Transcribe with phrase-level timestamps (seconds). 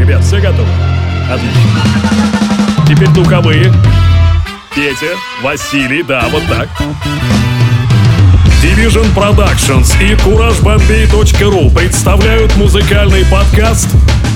[0.00, 0.66] Ребят, все готовы?
[1.30, 1.60] Отлично.
[2.88, 3.70] Теперь духовые.
[4.74, 6.68] Петя, Василий, да, вот так.
[8.62, 13.88] Division Productions и CourageBombay.ru представляют музыкальный подкаст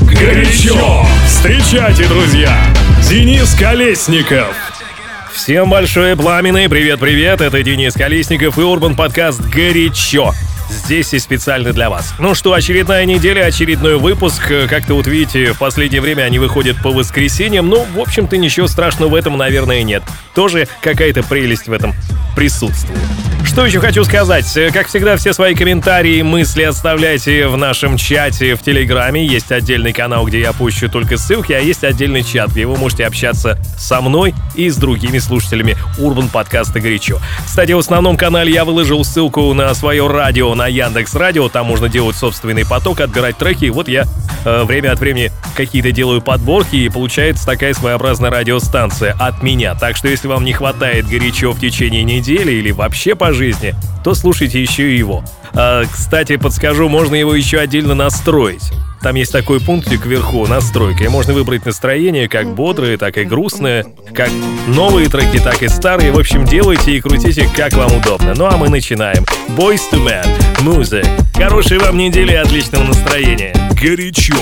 [0.03, 1.07] «Горячо».
[1.27, 2.55] Встречайте, друзья,
[3.09, 4.55] Денис Колесников.
[5.33, 10.35] Всем большое пламенный привет-привет, это Денис Колесников и Урбан подкаст «Горячо».
[10.69, 12.15] Здесь и специально для вас.
[12.19, 14.53] Ну что, очередная неделя, очередной выпуск.
[14.69, 17.69] Как-то вот видите, в последнее время они выходят по воскресеньям.
[17.69, 20.03] Ну, в общем-то, ничего страшного в этом, наверное, нет.
[20.35, 21.95] Тоже какая-то прелесть в этом
[22.37, 22.99] присутствует.
[23.45, 24.47] Что еще хочу сказать?
[24.73, 29.25] Как всегда, все свои комментарии, мысли оставляйте в нашем чате в Телеграме.
[29.25, 33.07] Есть отдельный канал, где я пущу только ссылки, а есть отдельный чат, где вы можете
[33.07, 37.21] общаться со мной и с другими слушателями Урбан подкаста «Горячо».
[37.45, 41.49] Кстати, в основном канале я выложил ссылку на свое радио на Яндекс Радио.
[41.49, 43.67] Там можно делать собственный поток, отбирать треки.
[43.67, 44.07] И вот я
[44.45, 49.75] э, время от времени какие-то делаю подборки, и получается такая своеобразная радиостанция от меня.
[49.75, 54.15] Так что если вам не хватает горячо в течение недели или вообще по жизни, то
[54.15, 55.25] слушайте еще и его.
[55.55, 58.73] А, кстати, подскажу, можно его еще отдельно настроить.
[59.05, 63.85] Там есть такой пунктик вверху, настройка, и можно выбрать настроение как бодрое, так и грустное,
[64.15, 64.31] как
[64.67, 66.11] новые треки, так и старые.
[66.11, 68.33] В общем, делайте и крутите, как вам удобно.
[68.35, 69.27] Ну а мы начинаем.
[69.59, 70.27] Boys to Men,
[70.61, 71.07] Music.
[71.35, 73.55] Хорошей вам недели и отличного настроения.
[73.79, 74.35] Горячо.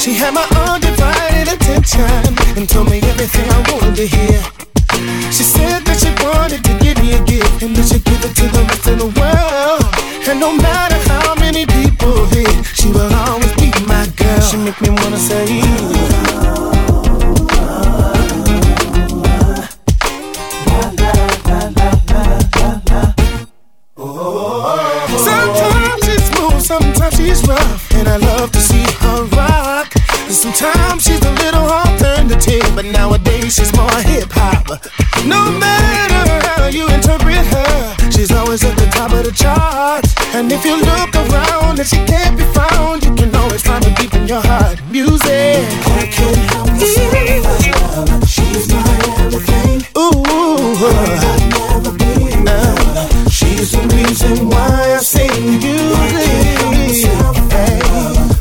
[0.00, 4.42] She had my undivided attention and told me everything I wanted to hear.
[5.30, 5.83] She said
[6.24, 8.98] wanted to give me a gift and that she'd give it to the rest of
[8.98, 9.84] the world.
[10.28, 14.40] And no matter how many people hit, she will always be my girl.
[14.40, 15.44] She make me wanna say.
[25.28, 29.92] Sometimes she's smooth, sometimes she's rough, and I love to see her rock.
[30.28, 34.00] Sometimes she's a little alternative, but nowadays she's more
[39.44, 40.10] charts.
[40.36, 43.94] And if you look around and she can't be found, you can always find her
[44.00, 44.76] deep in your heart.
[44.90, 45.60] Music.
[46.00, 48.28] I can't help myself.
[48.34, 48.94] She's my
[49.24, 49.76] everything.
[49.96, 50.14] Ooh.
[51.30, 52.12] I'll never be
[52.56, 57.14] uh, She's the reason why I sing music.
[57.54, 57.78] Hey,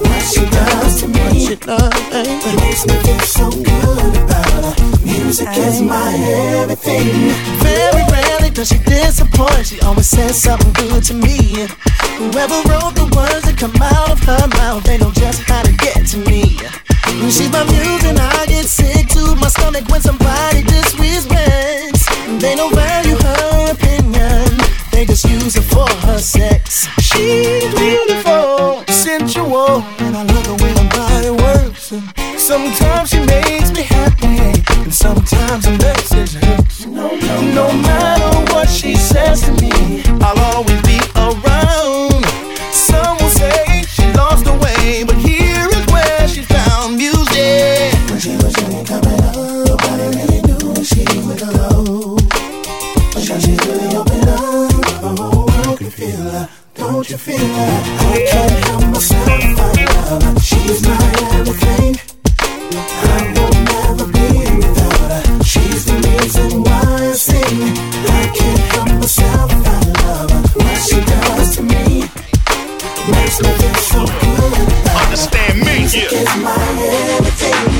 [0.07, 4.63] what she does to me, what she does, baby, makes me feel so good about
[4.65, 4.73] her.
[5.05, 6.11] Music is my
[6.61, 7.52] everything.
[9.33, 9.79] Does she.
[9.81, 11.67] Always says something good to me.
[12.17, 15.71] Whoever wrote the words that come out of her mouth, they know just how to
[15.73, 16.57] get to me.
[17.29, 17.92] She's my muse
[73.11, 74.53] makes me feel so good.
[74.95, 76.07] Understand me, yeah.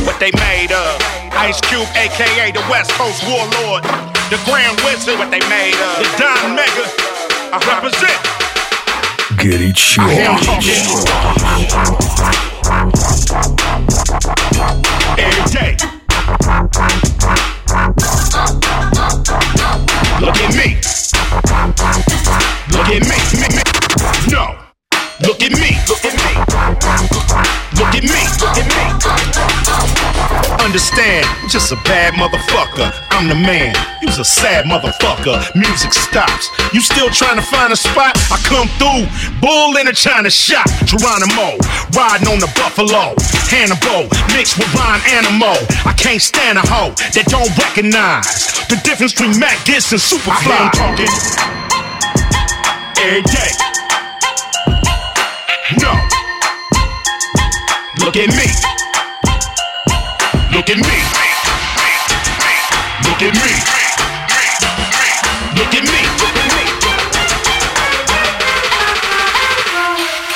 [0.06, 1.02] What they made of.
[1.34, 3.84] Ice Cube, aka the West Coast Warlord.
[4.30, 5.98] The Grand Wizard, what they made of.
[6.00, 6.86] The Don Mega.
[7.52, 8.20] I represent.
[9.38, 9.80] Get it.
[15.20, 15.78] Every day.
[30.74, 32.90] Understand, just a bad motherfucker.
[33.12, 33.76] I'm the man.
[34.02, 35.38] You's a sad motherfucker.
[35.54, 36.50] Music stops.
[36.74, 38.18] You still trying to find a spot?
[38.34, 39.06] I come through.
[39.38, 40.66] Bull in a China shop.
[40.90, 41.62] Geronimo.
[41.94, 43.14] Riding on the buffalo.
[43.54, 44.10] Hannibal.
[44.34, 45.54] Mixed with Ron Animal.
[45.86, 50.58] I can't stand a hoe that don't recognize the difference between Mac Gitz and Superfly.
[50.58, 51.14] I'm talking
[52.98, 53.54] every day.
[55.78, 55.94] No.
[58.02, 58.83] Look at me.
[60.66, 60.96] Look at me.
[63.04, 63.52] Look at me.
[65.58, 66.00] Look at me.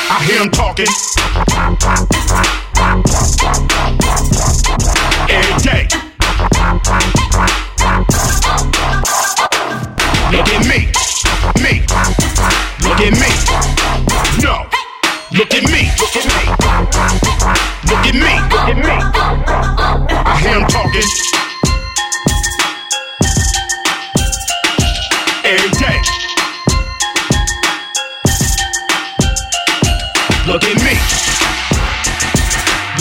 [0.10, 2.17] I hear him talking.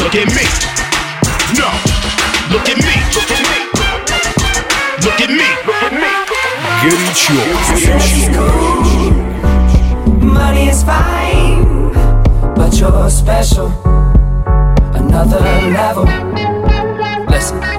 [0.06, 0.46] Look at me.
[1.58, 1.68] No.
[2.52, 2.96] Look at me.
[3.16, 3.58] Look at me.
[5.04, 5.48] Look at me.
[5.68, 6.10] Look at me.
[6.82, 7.36] Горячо.
[10.22, 11.92] Money is fine,
[12.56, 13.72] but you're special.
[14.94, 15.40] Another
[15.72, 16.06] level.
[17.30, 17.75] Listen.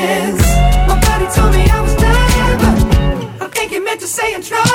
[0.00, 0.40] Darkness.
[0.88, 2.58] My body told me I was dying,
[3.38, 4.69] but I think it meant to say trouble.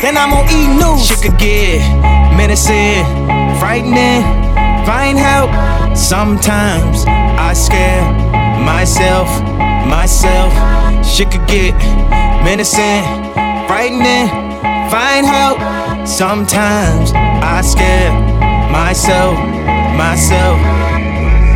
[0.00, 1.06] Then I'm on E News.
[1.06, 1.80] Shit could get
[2.34, 3.04] menacing,
[3.60, 4.22] frightening,
[4.86, 5.50] find help.
[5.94, 8.02] Sometimes I scare
[8.64, 9.28] myself,
[9.86, 10.54] myself.
[11.04, 11.74] Shit could get
[12.42, 13.04] menacing,
[13.68, 14.28] frightening,
[14.88, 15.58] find help.
[16.08, 18.10] Sometimes I scare
[18.72, 19.36] myself,
[20.00, 20.58] myself.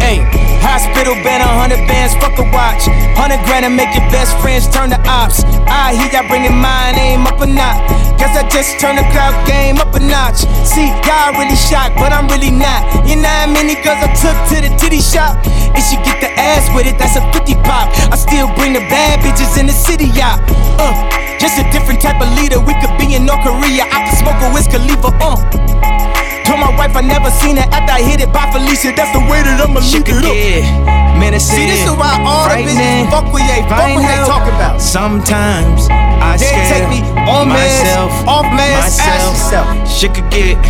[0.05, 0.21] Hey,
[0.65, 2.89] hospital been a hundred bands, fuck a watch.
[3.13, 5.45] Hundred grand and make your best friends turn to ops.
[5.69, 7.85] I hear y'all bringing my name up a notch.
[8.17, 10.49] Guess I just turned the crowd game up a notch.
[10.65, 13.05] See, y'all really shocked, but I'm really not.
[13.05, 15.37] You know how many girls I took to the titty shop?
[15.77, 17.93] If she get the ass with it, that's a 50 pop.
[18.09, 20.41] I still bring the bad bitches in the city, y'all.
[20.81, 20.97] Uh,
[21.37, 22.59] just a different type of leader.
[22.59, 23.85] We could be in North Korea.
[23.85, 26.14] I can smoke a Wiz Khalifa, uh.
[26.45, 28.93] Told my wife I never seen it after I hit it by Felicia.
[28.93, 31.19] That's the way that I'ma could it up.
[31.19, 31.57] menacing.
[31.57, 34.77] See, this is why all the bitches fuck with they, fuck what they talk about.
[34.81, 39.33] Sometimes I They scare take me on meds, myself, off meds, ask myself.
[39.33, 39.67] yourself.
[39.89, 40.61] Shit could get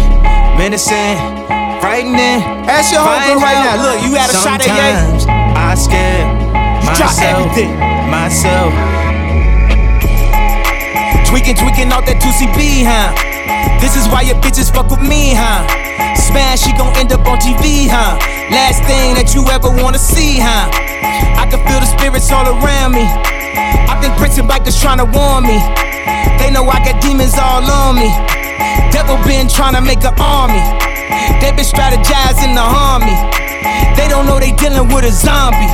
[0.54, 1.18] menacing,
[1.82, 2.38] frightening.
[2.70, 3.74] Ask your homegirl right now.
[3.82, 4.78] Look, you had a shot at Ye?
[4.78, 5.26] Sometimes
[5.58, 6.22] I scare
[6.94, 7.72] drop myself, everything.
[8.06, 8.70] myself.
[11.26, 13.10] Tweaking, tweaking out that 2CB, huh?
[13.84, 15.60] This is why your bitches fuck with me, huh?
[16.16, 18.16] Smash she gon' end up on TV, huh?
[18.48, 20.72] Last thing that you ever wanna see, huh?
[21.36, 23.04] I can feel the spirits all around me.
[23.04, 25.60] I think prison bikers trying to warn me.
[26.40, 28.08] They know I got demons all on me.
[28.88, 30.64] Devil been trying to make an army.
[31.44, 33.12] They been strategizing to harm me.
[34.00, 35.68] They don't know they dealing with a zombie.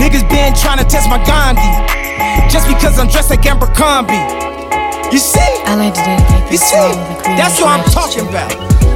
[0.00, 1.68] Niggas been trying to test my Gandhi.
[2.48, 4.55] Just because I'm dressed like Amber Abercrombie.
[5.11, 5.39] You see?
[5.67, 6.75] I like to dedicate You this see?
[6.75, 8.49] song to the Korean That's what I'm talking about.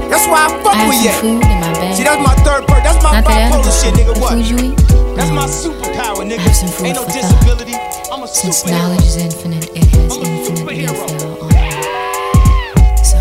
[0.09, 1.39] That's why I fuck I have with some you.
[1.41, 1.95] food in my bag.
[1.97, 2.83] See, that's my third part.
[2.83, 4.13] That's my Not that bipolar shit, nigga.
[4.13, 4.31] The What?
[4.33, 4.77] food you eat?
[5.17, 5.35] That's Mm.
[5.35, 6.39] my superpower, nigga.
[6.45, 7.21] Have some food Ain't no for thought.
[7.21, 7.75] disability.
[8.11, 8.71] I'm a Since superhero.
[8.71, 10.91] knowledge is infinite, it has I'm a infinite superhero.
[10.91, 11.67] refill on me.
[13.03, 13.19] So,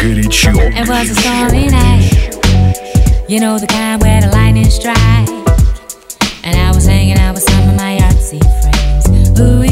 [0.00, 0.52] Горячо.
[0.76, 2.10] It was a stormy night.
[3.28, 5.28] You know the kind where the lightning strike.
[6.44, 9.38] And I was hanging out with some of my artsy friends.
[9.40, 9.62] Ooh,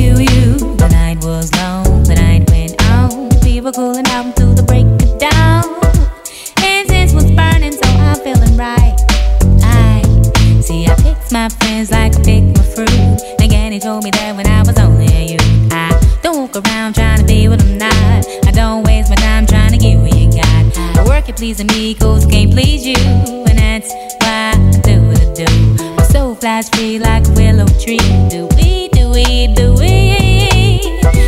[21.45, 22.95] Cause I can't please you.
[22.97, 25.93] And that's why I do what I do.
[25.95, 27.99] My soul flies free like a willow tree.
[28.29, 30.17] Do we, do we, do we?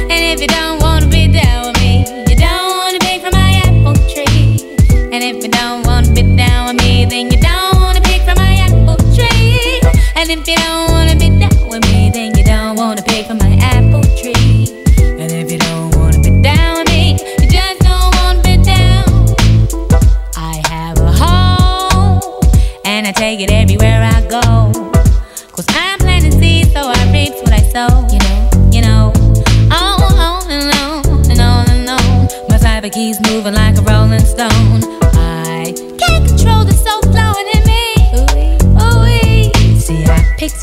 [0.09, 3.61] And if you don't wanna be down with me, you don't wanna pick from my
[3.63, 4.57] apple tree.
[5.13, 8.37] And if you don't wanna be down with me, then you don't wanna pick from
[8.39, 9.79] my apple tree.
[10.15, 10.86] And if you don't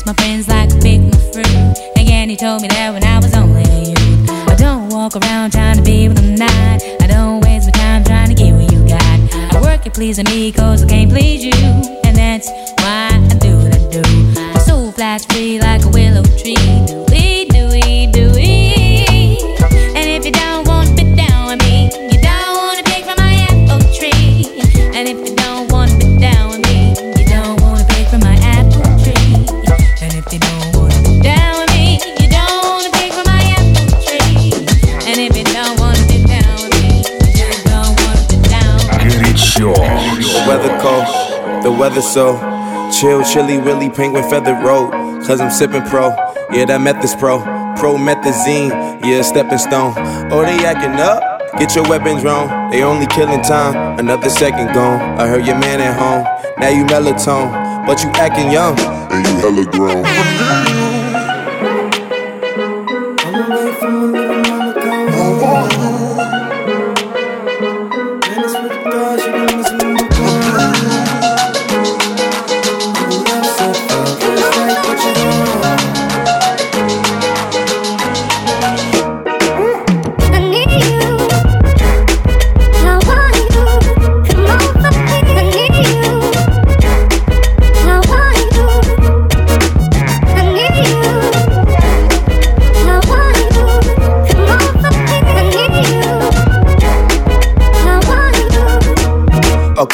[0.05, 1.77] my friends like I picked my fruit.
[1.95, 4.29] Again, he told me that when I was only a youth.
[4.49, 6.81] I don't walk around trying to be with I'm.
[7.01, 9.55] I don't waste my time trying to get what you got.
[9.55, 11.53] I work at pleasing me cause I can't please you.
[12.03, 12.49] And that's
[12.81, 14.01] why I do what I do.
[14.53, 15.89] My soul flies free like a
[41.77, 42.37] weather so
[42.91, 44.91] chill, chilly, willy, penguin feather road.
[45.25, 46.09] Cause I'm sipping pro,
[46.51, 47.39] yeah, that method's pro.
[47.75, 48.69] Promethazine,
[49.03, 49.93] yeah, stepping stone.
[50.31, 51.21] Oh, they acting up?
[51.59, 52.69] Get your weapons wrong.
[52.71, 55.01] They only killing time, another second gone.
[55.19, 56.23] I heard your man at home,
[56.59, 58.77] now you melatonin, but you acting young.
[58.79, 60.71] and you hella grown.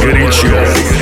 [0.00, 0.99] горячо.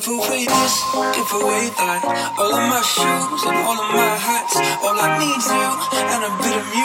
[0.00, 0.74] Give away this,
[1.14, 2.00] give away that.
[2.38, 4.56] All of my shoes and all of my hats.
[4.80, 6.79] All I need's you and a bit of music.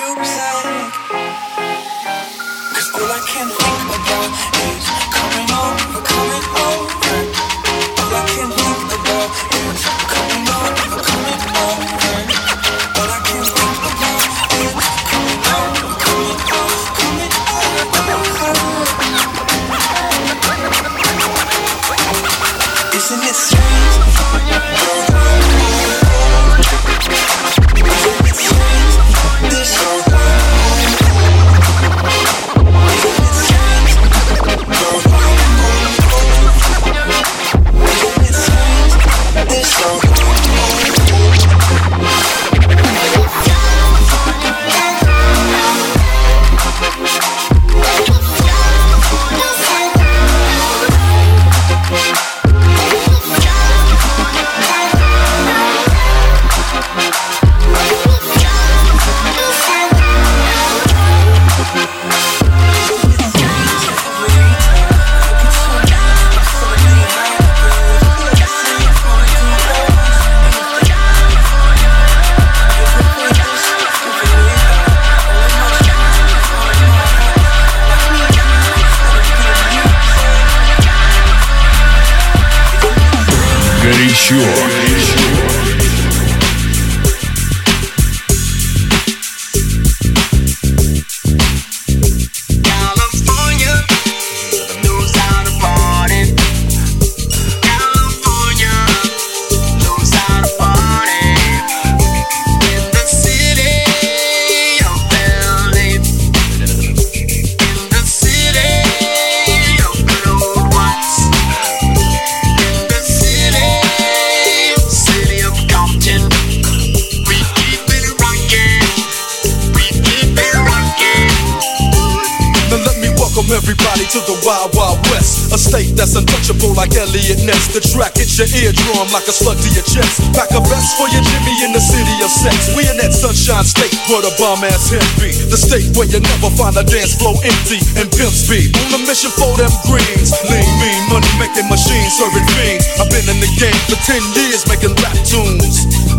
[127.26, 127.42] Elliot
[127.74, 130.22] The track hits your eardrum like a slug to your chest.
[130.38, 132.78] Pack a vest for your Jimmy in the city of sex.
[132.78, 135.34] We in that sunshine state where the bomb ass hemp be.
[135.34, 138.78] The state where you never find a dance floor empty and pimp speed.
[138.78, 140.38] On a mission for them greens.
[140.54, 142.86] Lean, mean, money making machines serving fiends.
[143.02, 146.05] I've been in the game for 10 years making rap tunes.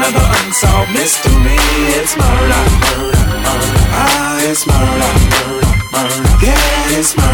[0.00, 1.60] Another unsolved mystery.
[2.00, 3.80] It's murder, murder, murder.
[3.92, 6.24] Ah, it's murder, murder, murder.
[6.40, 7.29] Yeah, it's murder,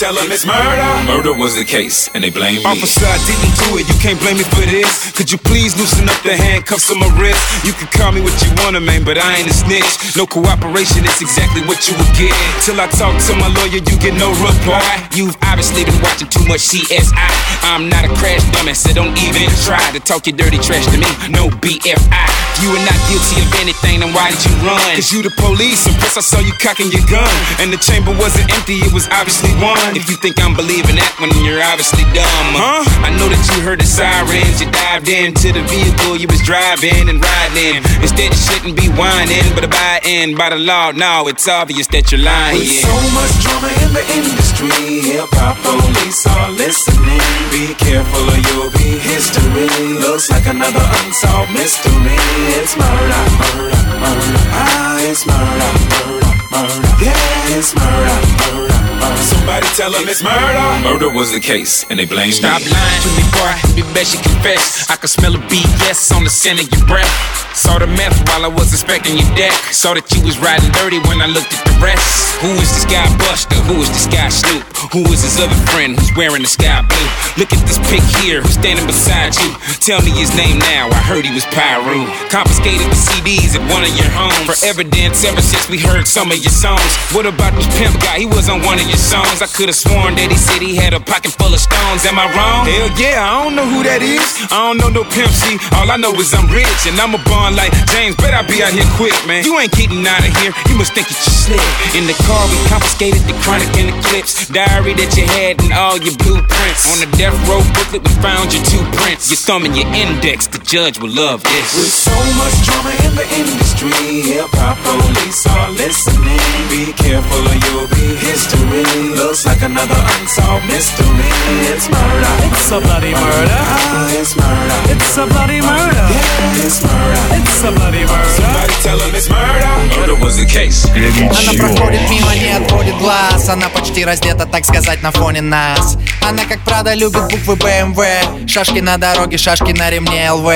[0.00, 0.88] tell them it's murder.
[1.04, 2.64] Murder was the case, and they blame me.
[2.64, 3.84] Officer, I didn't do it.
[3.84, 5.12] You can't blame me for this.
[5.12, 7.36] Could you please loosen up the handcuffs on my wrist?
[7.68, 10.16] You can call me what you wanna, man, but I ain't a snitch.
[10.16, 12.32] No cooperation, it's exactly what you would get.
[12.64, 14.80] Till I talk to my lawyer, you get no reply.
[15.12, 17.28] You've obviously been watching too much CSI.
[17.68, 20.96] I'm not a crash dummy, so don't even try to talk your dirty trash to
[20.96, 21.12] me.
[21.28, 22.24] No BFI.
[22.56, 24.80] If you are not guilty of anything, then why did you run?
[24.96, 27.28] Cause you the police, and plus I saw you cocking your gun.
[27.60, 29.89] And the chamber wasn't empty, it was obviously one.
[29.90, 32.86] If you think I'm believing that when you're obviously dumb, huh?
[33.02, 37.10] I know that you heard the sirens, you dived into the vehicle you was driving
[37.10, 37.82] and riding.
[37.98, 40.94] Instead, you shouldn't be whining, but abiding by the law.
[40.94, 42.62] Now it's obvious that you're lying.
[42.62, 47.26] With so much drama in the industry, hip hop police are listening.
[47.50, 49.66] Be careful or you'll be history.
[49.98, 52.14] Looks like another unsolved mystery.
[52.62, 54.38] It's murder, murder, murder.
[54.54, 56.90] Ah, it's murder, murder, murder.
[57.02, 58.18] Yeah, it's murder,
[58.54, 58.69] murder.
[59.00, 60.60] Somebody tell them it's murder.
[60.84, 62.68] Murder was the case, and they blame Stop me.
[62.70, 63.54] lying to me, boy.
[63.76, 64.88] Be best you confess.
[64.90, 67.08] I can smell a BS on the scent of your breath.
[67.56, 69.52] Saw the meth while I was inspecting your deck.
[69.74, 72.38] Saw that you was riding dirty when I looked at the rest.
[72.40, 73.58] Who is this guy Buster?
[73.68, 74.62] Who is this guy Snoop?
[74.94, 77.08] Who is his other friend who's wearing the sky blue?
[77.36, 79.50] Look at this pic here, who's standing beside you?
[79.82, 80.88] Tell me his name now.
[80.88, 82.06] I heard he was Piru.
[82.30, 84.46] Confiscated the CDs at one of your homes.
[84.46, 86.86] For evidence, ever since we heard some of your songs.
[87.12, 88.22] What about this pimp guy?
[88.22, 89.40] He was on one of your songs.
[89.40, 92.02] I could have sworn that he said he had a pocket full of stones.
[92.04, 92.66] Am I wrong?
[92.66, 94.26] Hell yeah, I don't know who that is.
[94.50, 95.56] I don't know no Pimp C.
[95.78, 98.18] All I know is I'm rich and I'm a born like James.
[98.18, 99.46] Bet I'll be out here quick, man.
[99.46, 100.50] You ain't getting out of here.
[100.68, 101.62] You must think that you slick.
[101.94, 104.50] In the car, we confiscated the chronic and the clips.
[104.50, 106.82] Diary that you had and all your blueprints.
[106.90, 109.30] On the death row booklet, we found your two prints.
[109.30, 110.50] Your thumb and your index.
[110.50, 112.06] The judge will love With this.
[112.10, 113.94] so much drama in the industry,
[114.34, 116.42] hip hop police are listening.
[116.72, 118.79] Be careful or you'll be history.
[118.80, 121.28] Looks like another unsolved mystery.
[121.68, 122.32] It's murder.
[122.48, 123.60] It's a bloody murder.
[123.60, 124.78] Ah, it's murder.
[124.92, 126.06] It's a bloody murder.
[126.08, 127.24] Yeah, it's murder.
[127.36, 128.30] It's a bloody murder.
[128.40, 129.68] Somebody tell them it's murder.
[130.00, 130.88] Murder was the case.
[130.88, 136.44] Она проходит мимо, не отводит глаз Она почти раздета, так сказать, на фоне нас Она,
[136.44, 140.48] как правда, любит буквы БМВ Шашки на дороге, шашки на ремне ЛВ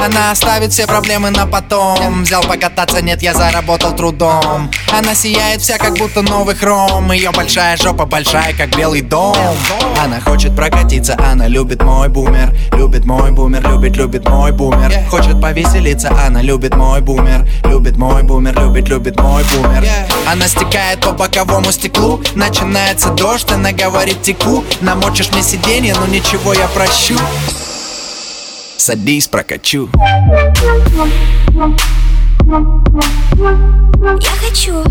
[0.00, 5.78] Она оставит все проблемы на потом Взял покататься, нет, я заработал трудом Она сияет вся,
[5.78, 9.36] как будто новый хром Ее большая жопа большая, как белый дом.
[10.02, 12.50] Она хочет прокатиться, она любит мой бумер.
[12.72, 14.90] Любит мой бумер, любит, любит мой бумер.
[15.10, 17.46] Хочет повеселиться, она любит мой бумер.
[17.64, 19.84] Любит мой бумер, любит, любит мой бумер.
[20.26, 22.22] Она стекает по боковому стеклу.
[22.34, 27.18] Начинается дождь, она говорит теку Намочишь мне сиденье, но ничего я прощу.
[28.78, 29.90] Садись, прокачу.
[34.20, 34.82] Я хочу.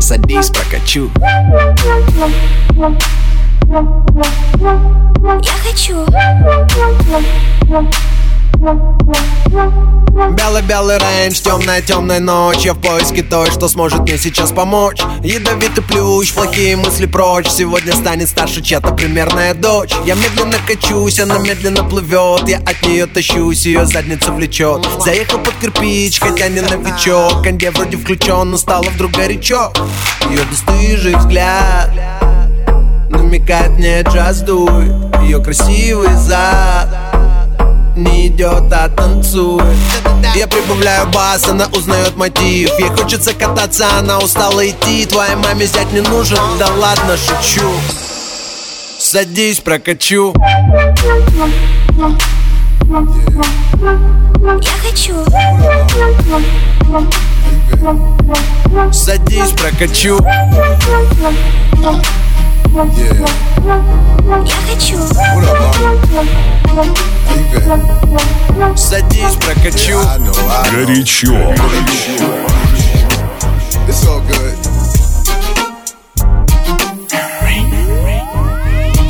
[0.00, 1.10] Садись, прокачу
[5.42, 6.06] Я хочу.
[10.36, 12.64] Белый-белый рейндж, темная темная ночь.
[12.64, 15.00] Я в поиске той, что сможет мне сейчас помочь.
[15.22, 17.48] Ядовитый плющ, плохие мысли прочь.
[17.48, 19.92] Сегодня станет старше чья-то примерная дочь.
[20.04, 22.48] Я медленно качусь, она медленно плывет.
[22.48, 24.86] Я от нее тащусь, ее задница влечет.
[25.04, 27.42] Заехал под кирпич, хотя не новичок.
[27.42, 29.72] Конде вроде включен, но стало вдруг горячо.
[30.28, 31.90] Ее бесстыжий взгляд
[33.08, 37.09] Намекает мне джаз дует Ее красивый зад
[38.00, 39.64] не идет, а танцует.
[40.34, 45.06] Я прибавляю бас, она узнает мотив Ей хочется кататься, она устала идти.
[45.06, 47.68] Твоей маме взять не нужен, да ладно, шучу.
[48.98, 50.34] Садись, прокачу.
[54.62, 55.14] Я хочу.
[58.92, 60.18] Садись, прокачу
[64.45, 64.97] Я хочу.
[68.75, 69.99] Садись, прокачу
[70.71, 71.33] Горячо.
[73.87, 74.57] It's all good.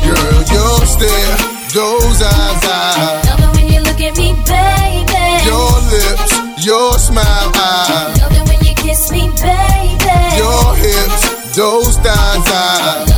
[0.04, 1.36] Girl, your stare,
[1.74, 5.26] those eyes, eyes, Love it when you look at me, baby.
[5.50, 6.32] your lips,
[6.66, 10.36] your smile, eyes, Love it when you kiss me, baby.
[10.36, 13.09] your hips, those thighs, eyes,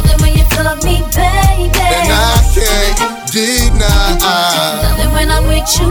[5.80, 5.90] you.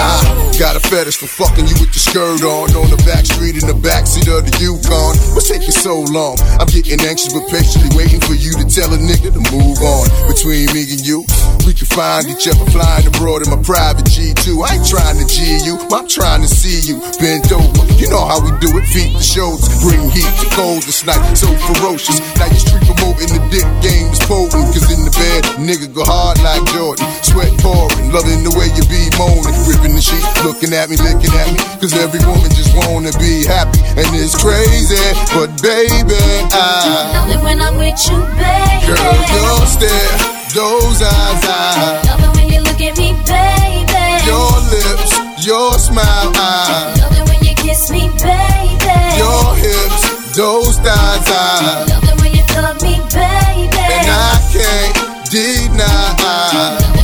[0.00, 2.74] Ah, Got a fetish for fucking you with your skirt on.
[2.74, 5.14] On the back street in the backseat of the Yukon.
[5.38, 6.34] What's taking so long?
[6.58, 10.10] I'm getting anxious but patiently waiting for you to tell a nigga to move on.
[10.26, 11.22] Between me and you,
[11.62, 14.58] we can find each other flying abroad in my private G2.
[14.66, 17.86] I ain't trying to G you, I'm trying to see you bent over.
[17.94, 21.22] You know how we do it, feet to shoulders, bring heat to cold this night,
[21.38, 22.18] so ferocious.
[22.34, 26.02] Now you street promoting the dick game is potent, cause in the bed, nigga go
[26.02, 27.06] hard like Jordan.
[27.22, 31.32] Sweat pouring, loving the way you be moaning, ripping the sheet, looking at me, licking
[31.34, 35.00] at me, cause every woman just wanna be happy, and it's crazy,
[35.34, 36.16] but baby,
[36.54, 38.86] I Love it when I'm with you, baby.
[38.86, 40.16] Girl, your stare,
[40.54, 44.06] those eyes, I Love it when you look at me, baby.
[44.24, 45.12] Your lips,
[45.44, 48.98] your smile, I Love it when you kiss me, baby.
[49.18, 53.82] Your hips, those thighs, I Love it when you love me, baby.
[53.82, 56.97] And I can't deny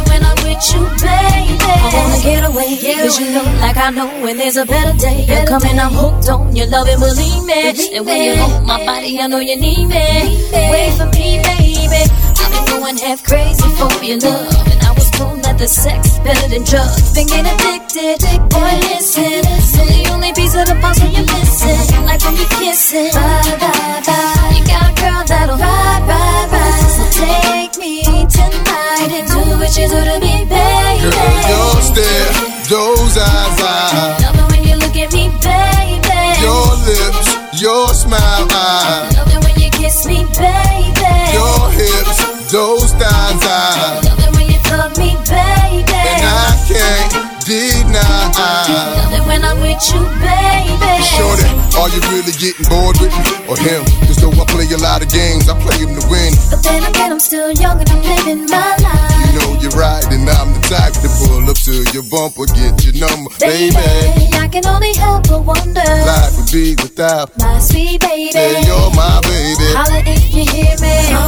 [0.72, 1.56] you, baby.
[1.60, 5.26] I wanna get away, cause you know, like I know when there's a better day.
[5.28, 7.96] You're coming, I'm hooked on your love and believe me.
[7.96, 10.48] And when you hold my body, I know you need me.
[10.52, 12.02] Wait for me, baby.
[12.40, 14.68] I've been going half crazy for your love.
[14.72, 15.03] And I was
[15.64, 17.14] the sex better than drugs.
[17.14, 18.20] Been getting addicted,
[18.52, 19.40] boy, listen.
[19.72, 22.04] You're the only piece of the puzzle you're missing.
[22.04, 23.08] Like when you're kissing.
[23.16, 24.52] Bye, bye, bye.
[24.52, 26.90] You got a girl that'll ride, ride, ride.
[26.96, 31.08] So take me tonight and do what you do to me, baby.
[31.08, 32.32] Girl, your stare,
[32.68, 36.22] those eyes, I Love it when you look at me, baby.
[36.44, 41.14] Your lips, your smile, I Love it when you kiss me, baby.
[41.32, 43.73] Your hips, those thighs, I
[48.04, 51.02] Love it when I'm with you, baby.
[51.04, 53.84] Shorty, are you really getting bored with me or him?
[54.08, 56.32] Cause though I play a lot of games, I play them to win.
[56.50, 59.12] But then again, I'm still young and I'm living my life.
[59.24, 62.84] You know you're right, and I'm the type to pull up to your bumper, get
[62.84, 63.76] your number, baby.
[64.36, 65.80] I can only help but wonder.
[65.84, 67.36] Life would be without.
[67.38, 68.30] My sweet baby.
[68.32, 69.72] Yeah, you're my baby.
[69.76, 71.08] Holla if you hear me.
[71.10, 71.18] You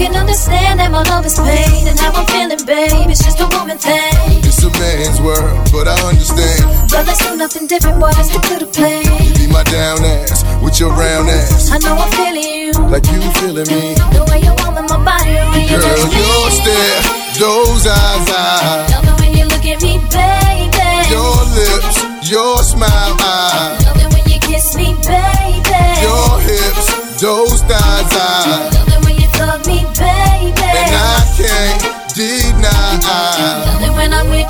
[0.00, 3.12] can understand that my love is pain and how I'm feeling, babe.
[3.12, 4.40] It's just a woman thing.
[4.48, 6.64] It's a man's world, but I understand.
[6.88, 8.16] But let's do nothing different, boys.
[8.32, 9.04] They could have played.
[9.36, 12.72] Be my down ass with your round ass, I know I'm feeling you.
[12.88, 13.92] like you feeling me.
[14.16, 15.36] The way you warm in my body,
[15.68, 17.00] you Girl, your stare,
[17.36, 18.89] those eyes, I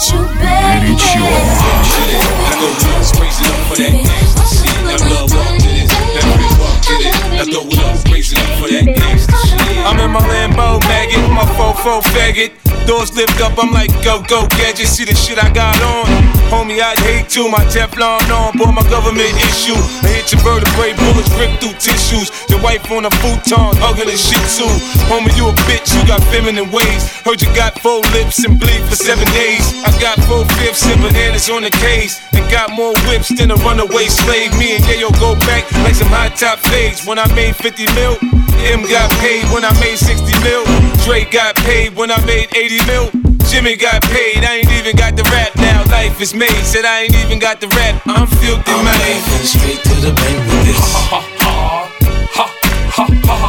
[0.08, 2.16] it when I'm with you, baby.
[2.16, 4.80] I go nuts, raise it up for that gangsta shit.
[4.88, 7.16] That love walk to this, that free walk to this.
[7.36, 9.76] I throw it up, raise it up for that gangsta shit.
[9.84, 12.69] I'm in my Lambo maggot, my fofo faggot.
[12.90, 14.90] Doors lift up, I'm like, go, go, gadget.
[14.90, 16.10] See the shit I got on.
[16.50, 17.46] Homie, I'd hate to.
[17.46, 19.78] My Teflon on, boy, my government issue.
[20.02, 22.34] I hit your vertebrae, bullets rip through tissues.
[22.50, 24.66] Your wife on a futon, hugging a shih tzu.
[25.06, 27.06] Homie, you a bitch, you got feminine ways.
[27.22, 29.62] Heard you got four lips and bleed for seven days.
[29.86, 32.18] I got four fifths and bananas on the case.
[32.34, 34.50] And got more whips than a runaway slave.
[34.58, 37.06] Me and Yayo go back like some high top fades.
[37.06, 38.18] When I made 50 mil,
[38.66, 40.64] Em got paid when I made 60 mil.
[41.04, 43.10] Dre got paid when I made 80 mil.
[43.50, 45.82] Jimmy got paid, I ain't even got the rap now.
[45.90, 48.00] Life is made, said I ain't even got the rap.
[48.06, 48.94] I'm filthy, I'm man.
[48.94, 50.80] laughing straight to the bank with this.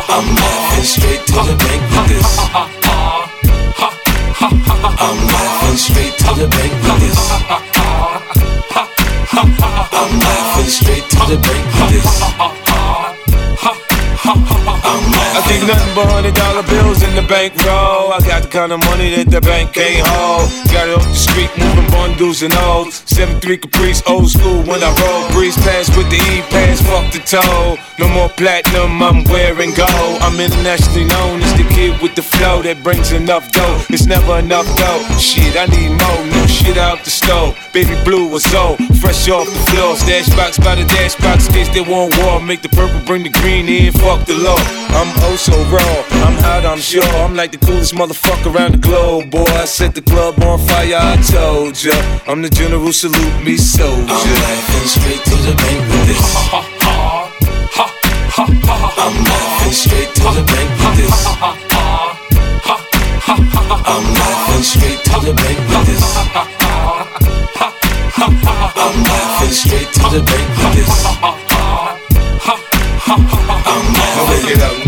[0.09, 2.29] I'm laughing straight to the bank with this.
[4.41, 7.19] I'm laughing straight to the bank with this.
[9.33, 13.10] I'm laughing straight to the bank with this.
[15.31, 18.11] I think nothing but hundred dollar bills in the bankroll.
[18.11, 20.51] I got the kind of money that the bank can't hold.
[20.75, 22.99] Got it off the street, moving bundles and olds.
[23.07, 25.31] 7-3 Caprice, old school when I roll.
[25.31, 27.79] Breeze pass with the E pass, fuck the toe.
[27.95, 30.19] No more platinum, I'm wearing gold.
[30.19, 33.87] I'm internationally known as the kid with the flow that brings enough dough.
[33.87, 34.99] It's never enough dough.
[35.15, 37.55] Shit, I need more new shit out the stove.
[37.71, 39.95] Baby blue or so, fresh off the floor.
[39.95, 42.41] Stash box by the dash box, case they want war.
[42.41, 44.59] Make the purple, bring the green in, fuck the law.
[44.91, 47.03] I'm oh so raw, I'm hot, I'm sure.
[47.23, 49.43] I'm like the coolest motherfucker around the globe, boy.
[49.43, 51.93] I set the club on fire, I told ya.
[52.27, 54.09] I'm the general, salute me, soldier.
[54.09, 56.35] I'm laughing straight to the bank with this.
[58.37, 58.53] I'm
[59.23, 61.25] laughing straight to the bank with this.
[63.91, 66.05] I'm laughing straight to the bank with this.
[68.81, 71.05] I'm laughing straight to the bank with this.
[71.13, 71.19] I'm
[74.15, 74.80] Now wake it up now,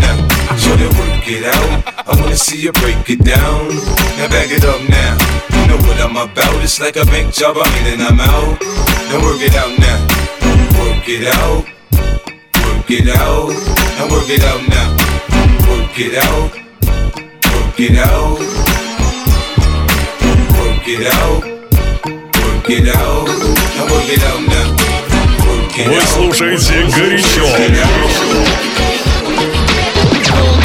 [0.63, 2.07] show that work it out.
[2.07, 3.67] I wanna see you break it down.
[4.17, 5.17] Now back it up now,
[5.55, 6.63] you know what I'm about.
[6.63, 8.61] It's like a bank job, I'm in and I'm out.
[9.09, 9.99] Now work it out now.
[10.79, 11.65] Work it out.
[12.65, 13.49] Work it out.
[13.97, 14.89] Now work it out now.
[15.69, 16.51] Work it out.
[17.53, 18.39] Work it out.
[20.57, 21.43] Work it out.
[22.43, 23.27] Work it out.
[23.75, 24.67] Now work it out now.
[25.47, 26.03] Work it Вы out.
[26.03, 27.45] слушаете горячо.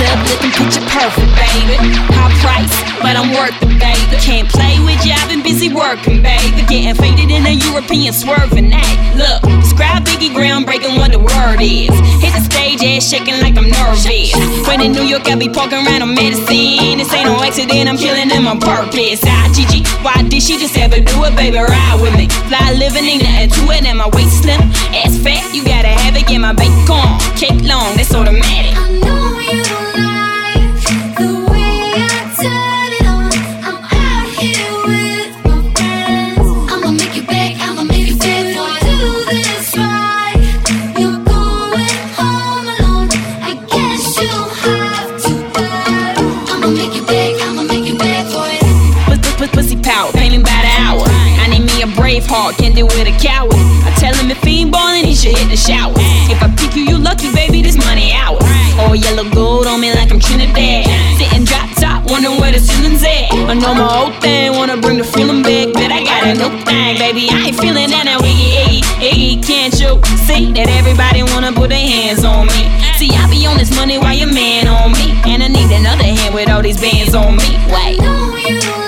[0.09, 1.77] Up, looking picture perfect, baby.
[2.17, 4.17] High price, but I'm worth it, baby.
[4.17, 6.65] Can't play with you, I've been busy working, baby.
[6.65, 8.97] Getting faded in a European swerving act.
[9.13, 11.93] Look, describe Biggie groundbreaking what the word is.
[12.25, 14.33] Hit the stage, ass shaking like I'm nervous.
[14.65, 16.97] When in New York, I be poking around on medicine.
[16.97, 19.21] This ain't no accident, I'm killing them on purpose.
[19.29, 21.61] Ah, Gigi, why did she just ever do it, baby?
[21.61, 22.25] Ride with me.
[22.49, 24.61] Fly living, ain't nothing to it, and my waist slim.
[24.89, 27.05] Ass fat, you gotta have it, get my bacon.
[27.37, 28.88] Cake long, that's automatic.
[52.09, 53.53] Need me brave heart, can't deal with a coward.
[53.85, 55.93] I tell him if he ain't ballin', he should hit the shower.
[56.29, 58.41] If I pick you, you lucky, baby, this money ours.
[58.79, 60.85] All yellow gold on me like I'm Trinidad.
[61.17, 63.31] Sitting drop top, wondering where the ceiling's at.
[63.31, 66.51] I know my old thing, wanna bring the feeling back, but I got a new
[66.65, 67.29] thing, baby.
[67.29, 71.69] I ain't feeling that now, Iggy, Iggy, Iggy, can't you see that everybody wanna put
[71.69, 72.61] their hands on me?
[72.97, 76.03] See, I be on this money while your man on me, and I need another
[76.03, 77.47] hand with all these bands on me.
[77.69, 78.78] Wait.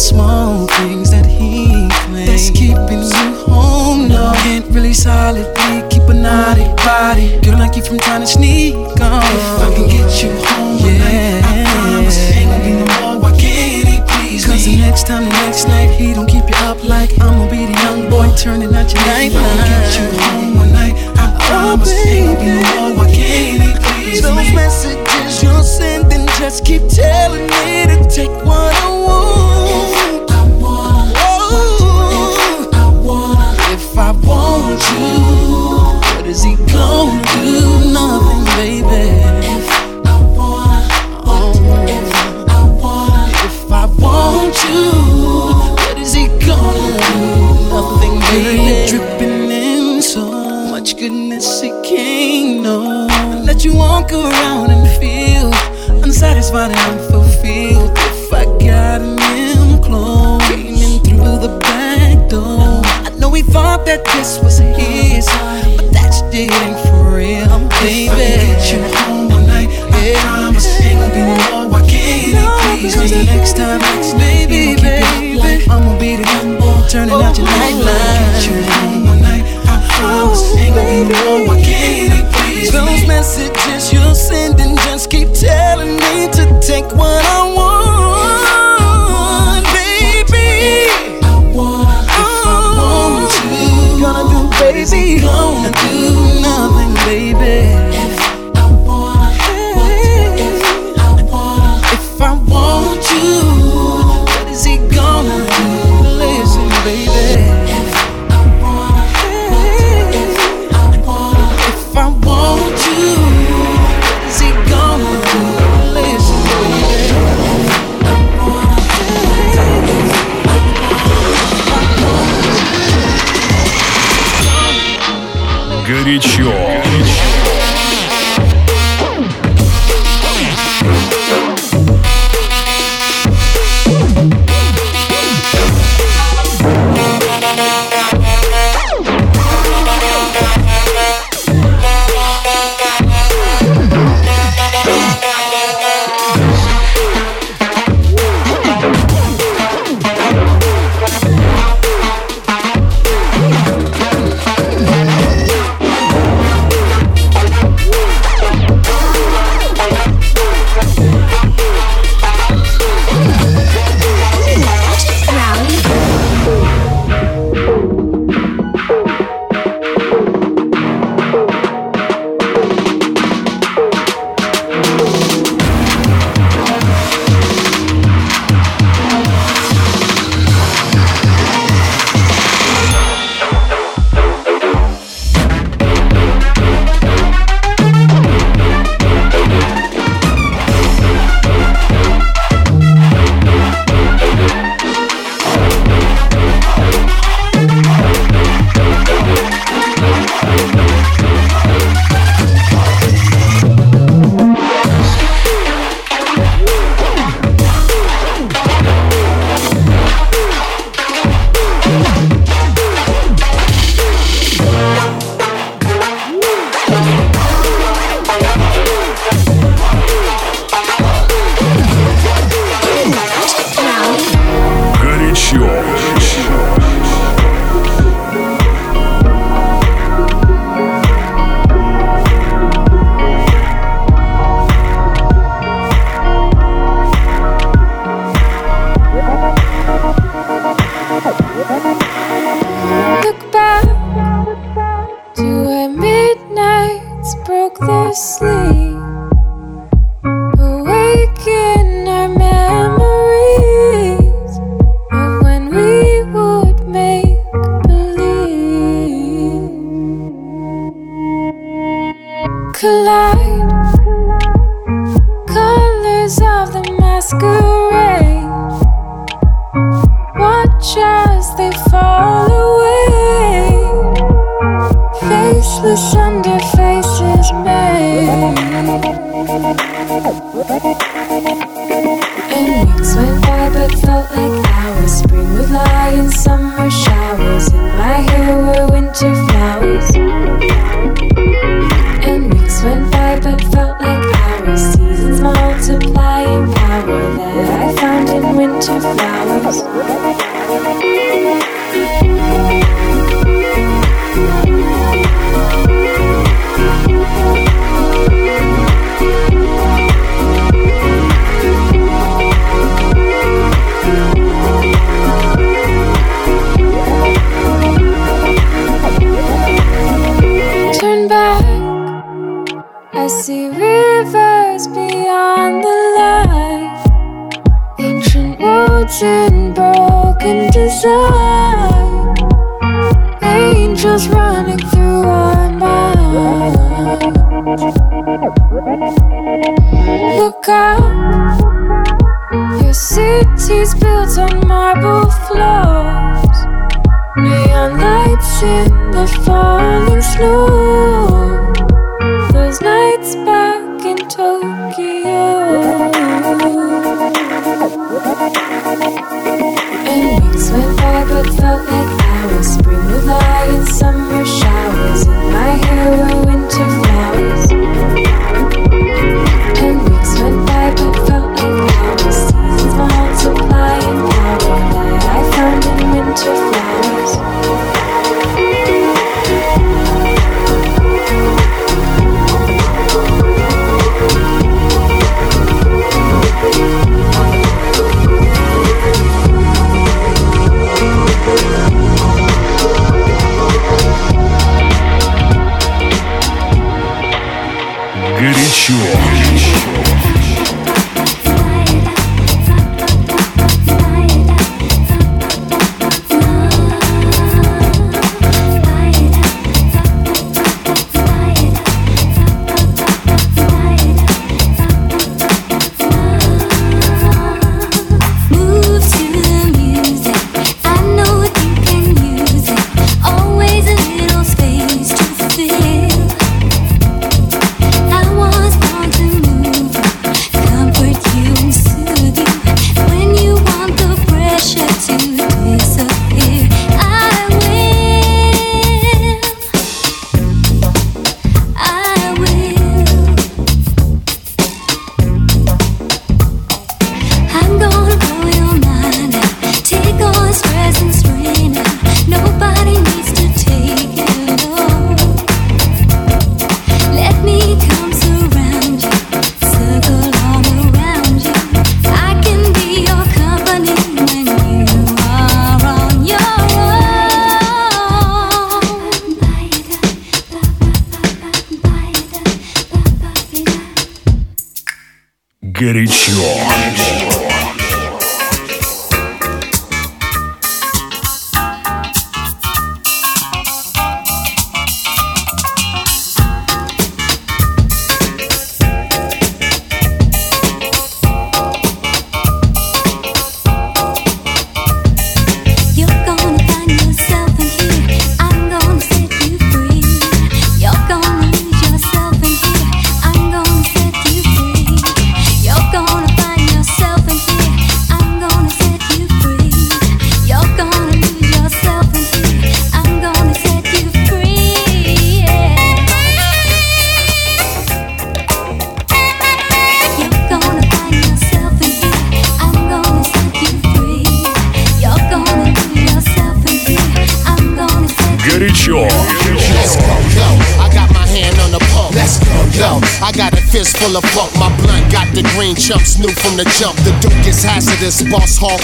[0.00, 1.68] Small things that he
[2.08, 4.08] claims that's keeping you home.
[4.08, 7.38] No, can't really solidly keep a naughty body.
[7.44, 9.20] Girl, like you from trying to sneak on.
[9.20, 11.44] If I can get you home, yeah.
[11.44, 13.20] I promise ain't gonna be no more.
[13.20, 16.56] Why can't he please Cause the next time, the next night, he don't keep you
[16.64, 19.32] up like I'm gonna be the young boy turning out your night.
[19.32, 22.96] If I can get you home one night, I oh, promise ain't gonna be no
[22.96, 23.04] more.
[23.04, 24.54] Why can't he please Those me?
[24.56, 27.69] messages you're sending just keep telling me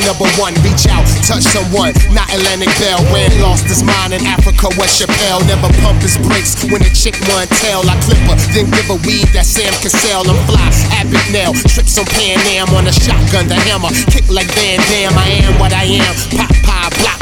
[0.04, 0.52] Number one.
[0.66, 1.94] Reach out, touch someone.
[2.10, 3.00] Not Atlantic Bell.
[3.14, 4.68] Ran lost his mind in Africa.
[4.74, 7.82] Dave Chappelle never pump his brakes when a chick want tail.
[7.86, 10.26] I clip her, then give a weed that Sam Cassell.
[10.26, 10.68] I'm fly.
[10.92, 11.52] Abbott Nail.
[11.66, 13.48] Trips on Pan Am on a shotgun.
[13.48, 13.90] The hammer.
[14.10, 15.16] Kick like Van Damme.
[15.16, 16.14] I am what I am.
[16.34, 16.75] Pop pie,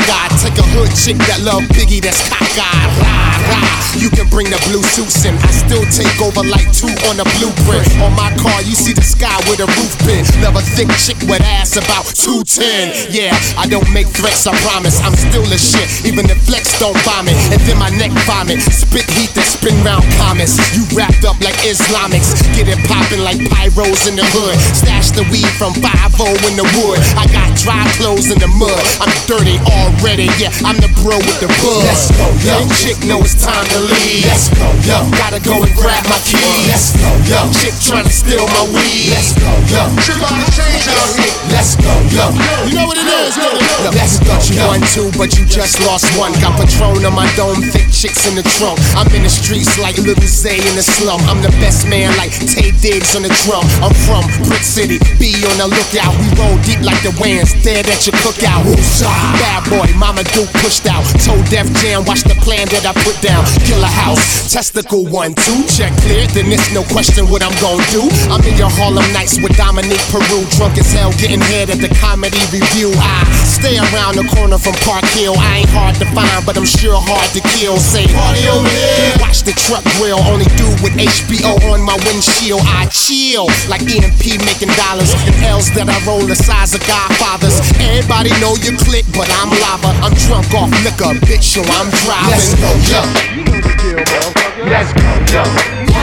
[0.07, 0.29] guy.
[0.41, 2.01] Take a hood chick that love Biggie.
[2.01, 2.89] That's cockeyed.
[3.01, 3.75] Rah, rah.
[3.95, 5.39] You can bring the blue suits in.
[5.39, 7.87] I still take over like two on a blueprint.
[8.03, 10.27] On my car, you see the sky with a roof pin.
[10.43, 13.15] Love a thick chick with ass about 210.
[13.15, 14.99] Yeah, I don't make threats, I promise.
[15.01, 17.39] I'm still a shit, even if flex don't vomit.
[17.55, 18.61] And then my neck vomit.
[18.67, 20.59] Spit heat that spin round comets.
[20.75, 22.35] You wrapped up like Islamics.
[22.59, 24.59] Get it poppin' like pyros in the hood.
[24.75, 26.05] Stash the weed from 5
[26.51, 26.99] in the wood.
[27.15, 28.83] I got dry clothes in the mud.
[28.99, 29.59] I'm dirty
[29.95, 30.27] already.
[30.41, 31.85] Yeah, I'm the bro with the bud.
[31.87, 32.59] Let's go, yo.
[32.59, 34.27] Young chick know it's time to leave.
[34.27, 34.99] Let's go, yo.
[35.15, 36.67] Gotta go and grab my keys.
[36.67, 37.41] Let's go, yo.
[37.55, 39.15] Chick trying to steal my weed.
[39.15, 39.83] Let's go, yo.
[40.03, 41.37] Chick on the change out here.
[41.53, 42.25] Let's go, yo.
[42.67, 43.49] You know what it is, yo.
[43.95, 46.33] Let's go, you won two, but you just lost one.
[46.41, 48.81] Got Patron on my dome, thick chicks in the trunk.
[48.97, 51.21] I'm in the streets like Little Zay in the slum.
[51.29, 53.65] I'm the best man like Taye Diggs on the drum.
[53.85, 56.17] I'm from Brick City, be on the lookout.
[56.17, 58.65] We roll deep like the Wans, dead at your cookout.
[59.39, 61.05] Bad boy, Mama Duke pushed out.
[61.25, 63.45] Told Def Jam, watch the plan that I put down.
[63.67, 66.27] Killer house, testicle one, two, check clear.
[66.33, 68.07] Then it's no question what I'm gonna do.
[68.31, 71.91] I'm in your Harlem Nights with Dominique Peru, drunk as hell, getting head at the
[72.01, 72.93] comedy review.
[72.97, 75.35] I stay around the corner from Park Hill.
[75.37, 77.77] I ain't hard to find, but I'm sure hard to kill.
[77.77, 79.17] Say, party over here.
[79.21, 82.63] Watch the truck grill, only do with HBO on my windshield.
[82.65, 87.61] I chill like EPMD making dollars and L's that I roll the size of Godfathers.
[87.81, 89.89] Everybody know you click, but I'm lava.
[90.05, 92.31] I'm drunk off liquor, bitch, so I'm driving.
[92.31, 93.03] Let's go, yo.
[94.71, 95.94] Let's go, yo.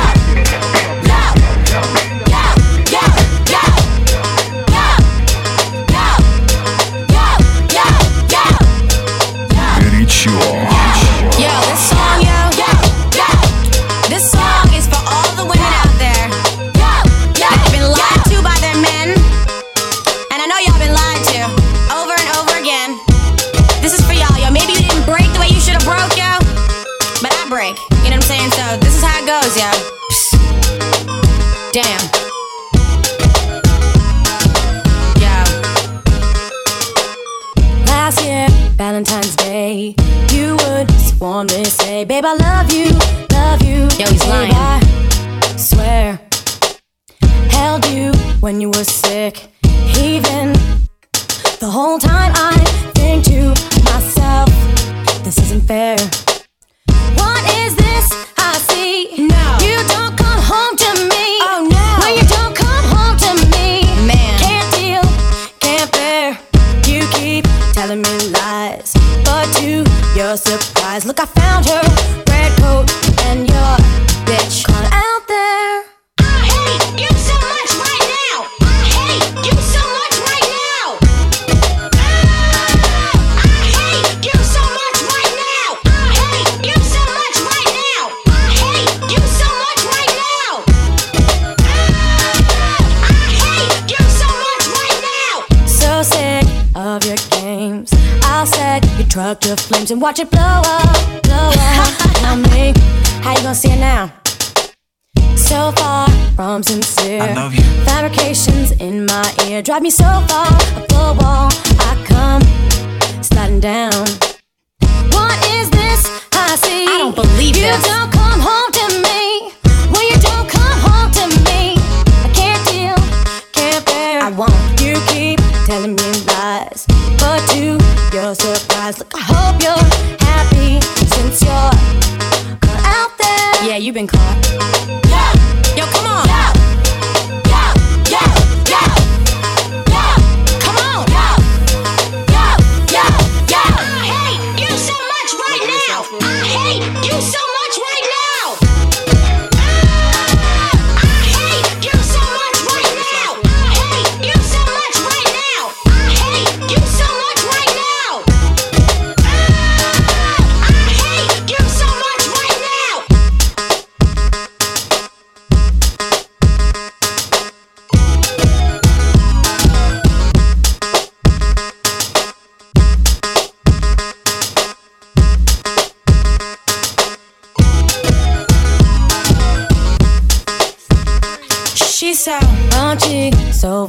[133.92, 134.51] You've been caught.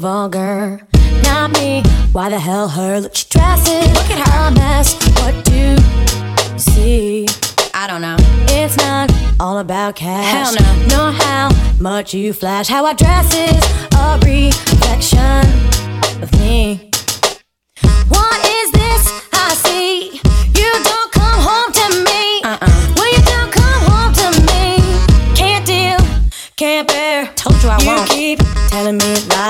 [0.03, 0.81] Vulgar.
[1.23, 1.81] Not me.
[2.11, 2.99] Why the hell her?
[3.01, 3.87] Look, she dresses.
[3.95, 4.95] Look at her a mess.
[5.21, 7.27] What do you see?
[7.73, 8.17] I don't know.
[8.49, 10.35] It's not all about cash.
[10.35, 10.87] Hell no.
[10.93, 11.51] Nor how
[11.81, 12.67] much you flash.
[12.67, 13.63] How I dress is
[13.95, 15.43] a reflection
[16.21, 16.91] of me.
[18.09, 18.52] What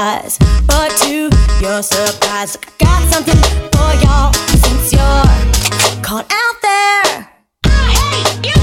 [0.02, 0.36] lies,
[0.66, 1.30] but to
[1.60, 3.40] your surprise, I got something
[3.74, 4.32] for y'all
[4.62, 7.28] since you're caught out there.
[7.66, 8.61] I hate you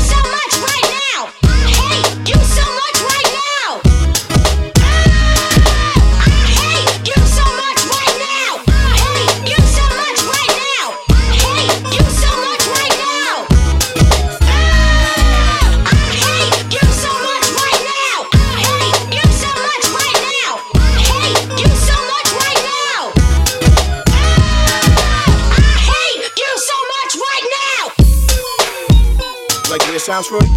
[30.09, 30.51] sounds for you?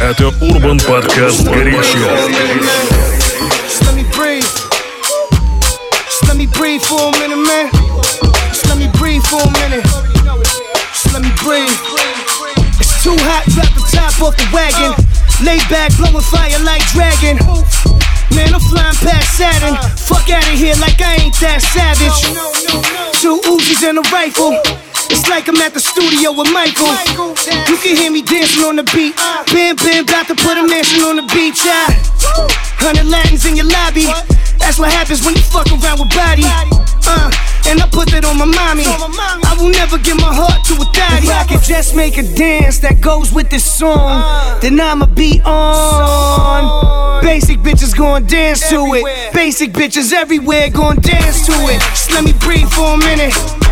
[0.00, 1.98] Это Урбан Подкаст «Горячо».
[3.66, 4.44] Just let me breathe.
[6.06, 7.70] Just let me breathe for a minute, man.
[8.48, 9.84] Just let me breathe for a minute.
[10.92, 11.70] Just let me breathe.
[12.80, 14.94] It's too hot, drop the top off the wagon.
[15.44, 17.38] Lay back, blowing fire like dragon.
[18.34, 19.76] Man, I'm flying past Saturn.
[19.96, 22.20] Fuck out of here like I ain't that savage.
[23.20, 24.56] Two Uzis and a rifle.
[25.09, 26.89] It's like I'm at the studio with Michael.
[27.69, 29.15] You can hear me dancing on the beat.
[29.53, 31.61] Bam, bam, about to put a mansion on the beach.
[31.65, 31.85] Yeah.
[32.81, 34.05] Hundred Latins in your lobby.
[34.57, 36.43] That's what happens when you fuck around with body.
[37.05, 37.29] Uh,
[37.67, 38.85] and I put that on my mommy.
[38.85, 41.27] I will never give my heart to a daddy.
[41.27, 44.23] If I could just make a dance that goes with this song,
[44.61, 47.21] then I'ma be on.
[47.23, 49.33] Basic bitches gon' dance to it.
[49.33, 51.79] Basic bitches everywhere gon' dance to it.
[51.81, 53.64] Just let me breathe for a minute.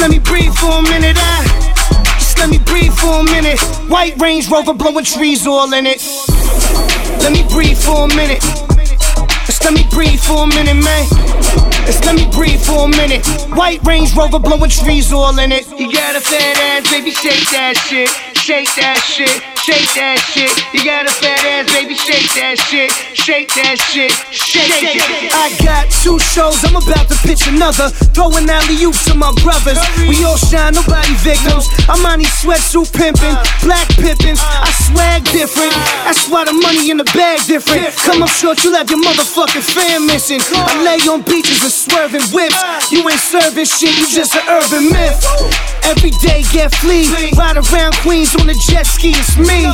[0.00, 1.16] Let me breathe for a minute.
[1.18, 3.58] I, just let me breathe for a minute.
[3.90, 6.00] White Range Rover blowing trees all in it.
[7.18, 8.40] Let me breathe for a minute.
[9.46, 11.06] Just let me breathe for a minute, man.
[11.86, 13.26] Just let me breathe for a minute.
[13.56, 15.68] White Range Rover blowing trees all in it.
[15.78, 18.27] You got a fat ass, baby, shake that shit.
[18.48, 20.48] Shake that shit, shake that shit.
[20.72, 22.88] You got a fat ass, baby, shake that shit.
[23.12, 25.04] Shake that shit, shake it.
[25.36, 27.92] I got two shows, I'm about to pitch another.
[28.16, 29.76] Throwing alley oops to my brothers.
[30.08, 31.68] We all shine, nobody victims.
[31.92, 33.44] I'm on these sweatsuit pimping, uh.
[33.60, 34.40] black pippins.
[34.40, 34.64] Uh.
[34.64, 35.76] I swag different.
[35.76, 36.08] Uh.
[36.08, 37.92] That's why the money in the bag different.
[38.00, 40.40] Come up short, you'll have your motherfucking fan missing.
[40.56, 42.56] I lay on beaches and swerving whips.
[42.88, 45.20] You ain't serving shit, you just an urban myth.
[45.84, 49.66] Every day get flea, ride around Queens on a jet ski, it's me.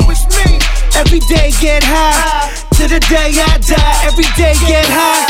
[0.97, 3.97] Every day get high, to the day I die.
[4.07, 5.27] Every day get high.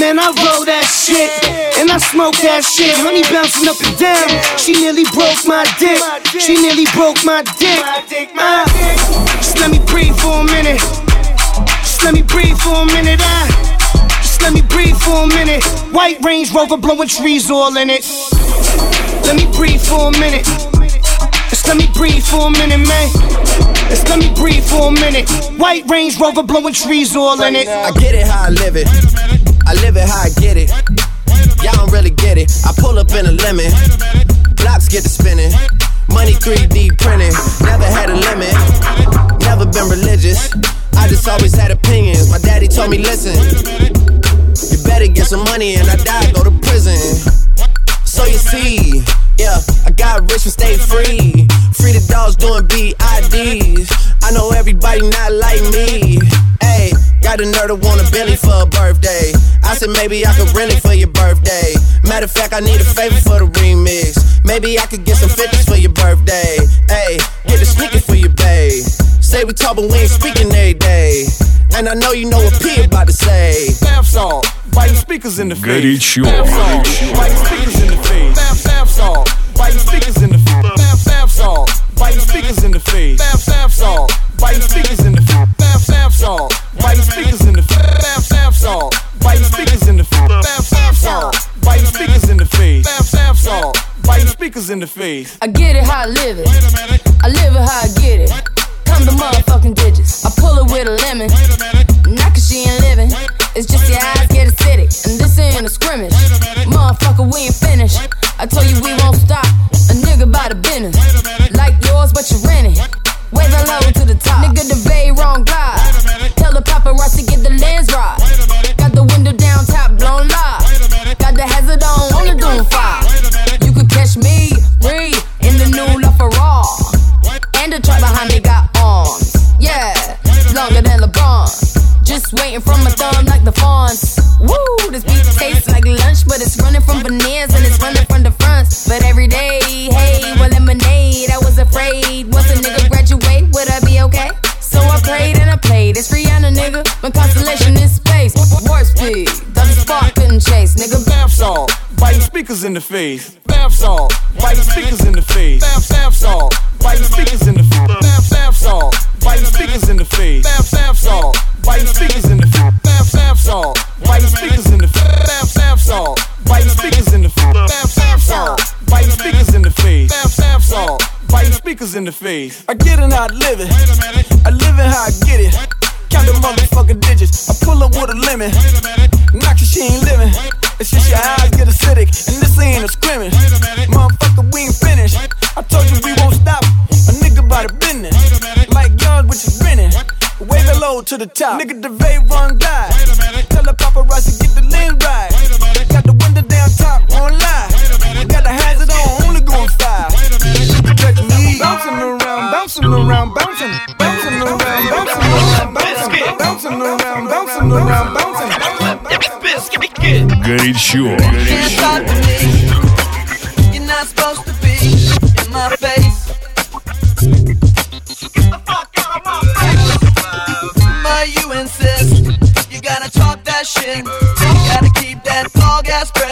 [0.00, 1.28] Man, I roll that shit,
[1.76, 2.96] and I smoke that shit.
[2.96, 4.24] Honey bouncing up and down.
[4.56, 6.00] She nearly broke my dick.
[6.40, 7.76] She nearly broke my dick.
[8.32, 8.64] Uh,
[9.36, 10.80] just let me breathe for a minute.
[11.84, 13.20] Just let me breathe for a minute.
[13.20, 13.52] I,
[14.24, 15.62] just let me breathe for a minute.
[15.92, 18.08] White Range Rover blowing trees all in it.
[19.28, 20.71] Let me breathe for a minute.
[21.62, 23.08] Just let me breathe for a minute, man.
[23.86, 25.30] Just let me breathe for a minute.
[25.62, 27.68] White Range Rover blowing trees all in it.
[27.68, 28.88] I get it how I live it.
[29.64, 30.70] I live it how I get it.
[31.62, 32.50] Y'all don't really get it.
[32.66, 33.70] I pull up in a lemon.
[34.56, 35.52] Blocks get to spinning.
[36.10, 37.30] Money 3D printing.
[37.62, 38.50] Never had a limit.
[39.46, 40.50] Never been religious.
[40.98, 42.28] I just always had opinions.
[42.28, 43.38] My daddy told me, listen.
[43.38, 46.98] You better get some money and I die, go to prison.
[48.12, 49.00] So you see,
[49.38, 49.56] yeah,
[49.86, 51.48] I got rich and stay free.
[51.72, 53.88] Free the dogs doing BIDs.
[54.22, 56.20] I know everybody not like me.
[56.60, 56.92] Hey,
[57.24, 59.32] got a nerd to want a for a birthday.
[59.64, 61.72] I said maybe I could rent it for your birthday.
[62.04, 64.44] Matter of fact, I need a favor for the remix.
[64.44, 66.60] Maybe I could get some 50s for your birthday.
[66.92, 67.16] Hey,
[67.48, 68.84] get a sneaker for your babe.
[69.32, 71.24] Say we talk, but we ain't speaking every day.
[71.74, 73.72] And I know you know what P about to say.
[73.80, 75.64] Bath salt, biting speakers in the face.
[75.64, 76.22] Горячо.
[76.24, 78.36] Bath salt, biting speakers in the face.
[78.36, 80.76] Bath, bath salt, biting speakers in the face.
[80.76, 83.16] Bath, bath salt, biting speakers in the face.
[83.16, 85.48] Bath, bath salt, biting speakers in the face.
[85.56, 87.88] Bath, bath salt, biting speakers in the face.
[88.04, 90.44] Bath, bath salt, biting speakers in the face.
[90.44, 92.84] Bath, bath salt, biting speakers in the face.
[92.84, 95.38] Bath, bath salt, biting speakers in the face.
[95.40, 96.48] I get it how I live it.
[97.24, 98.51] I live it how I get it.
[99.02, 100.24] I'm the motherfucking digits.
[100.24, 101.26] I pull it with a lemon.
[102.14, 103.10] Not cause she ain't living.
[103.58, 104.21] It's just your eyes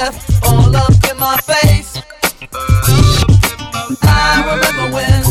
[0.01, 2.01] breath all up in my face.
[4.03, 5.23] I remember when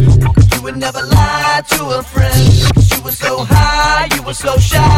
[0.53, 2.45] you would never lie to a friend.
[2.91, 4.88] You were so high, you were so shy.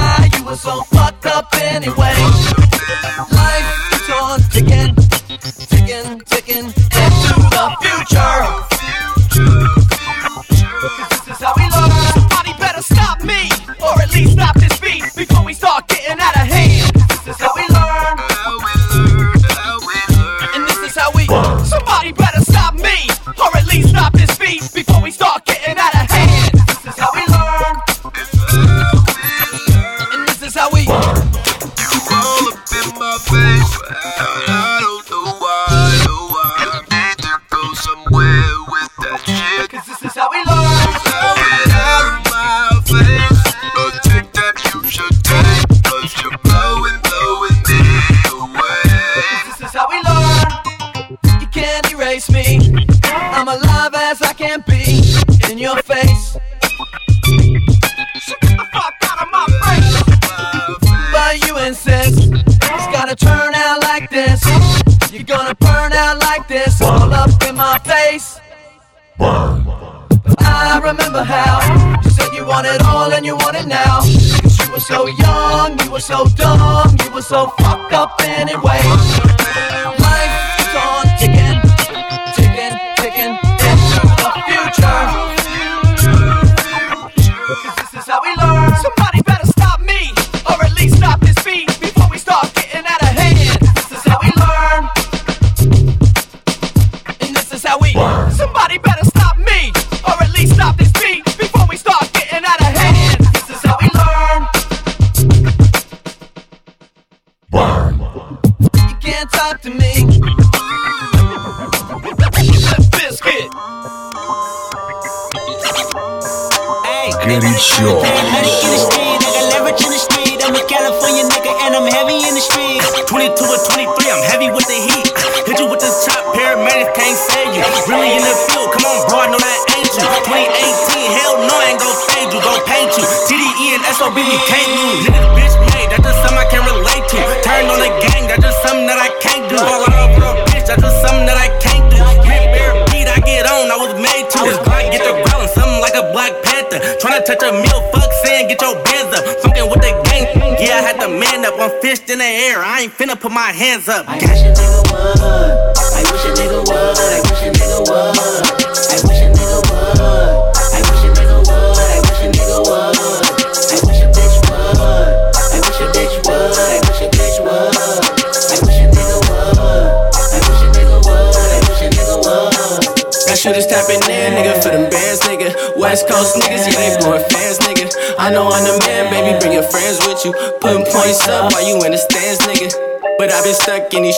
[153.86, 154.31] Hands up.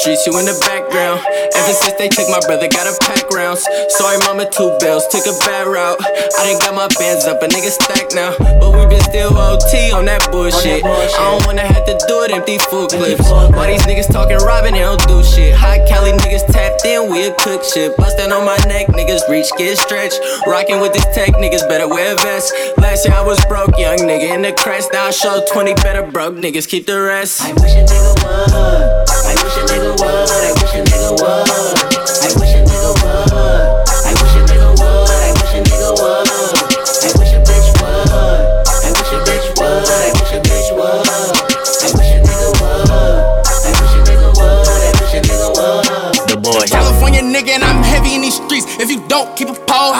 [0.03, 1.21] Streets, you in the background.
[1.55, 3.63] Ever since they took my brother, got a pack rounds.
[3.95, 5.95] Sorry, mama, two bills, took a bad route.
[6.03, 8.35] I done got my bands up, a nigga stacked now.
[8.59, 10.83] But we been still OT on that bullshit.
[10.83, 13.31] I don't wanna have to do it, empty full clips.
[13.31, 15.55] Why these niggas talking robbing, they don't do shit.
[15.55, 17.95] High Cali niggas tapped in, we a cook shit.
[17.95, 20.19] Bustin' on my neck, niggas reach, get stretched.
[20.45, 22.51] Rockin' with this tech, niggas better wear vests.
[22.77, 24.91] Last year I was broke, young nigga in the crest.
[24.91, 27.39] Now I show 20 better broke niggas, keep the rest.
[27.41, 28.51] I wish a nigga would.
[28.51, 30.03] I wish a nigga would.
[30.03, 31.92] I wish a nigga would.